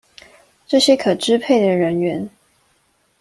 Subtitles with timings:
[0.65, 2.27] 這些可支配的人員